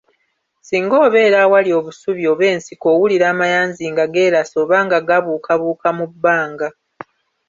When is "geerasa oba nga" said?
4.13-4.97